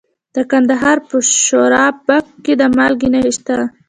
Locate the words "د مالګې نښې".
2.59-3.31